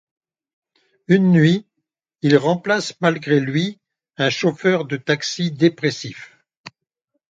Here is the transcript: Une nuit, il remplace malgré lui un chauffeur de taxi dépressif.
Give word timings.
Une 1.07 1.31
nuit, 1.31 1.67
il 2.23 2.35
remplace 2.35 2.99
malgré 3.01 3.39
lui 3.39 3.77
un 4.17 4.31
chauffeur 4.31 4.85
de 4.85 4.97
taxi 4.97 5.51
dépressif. 5.51 6.39